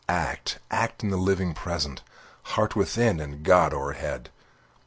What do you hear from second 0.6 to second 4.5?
act in the living present! Heart within, and God o'erhead!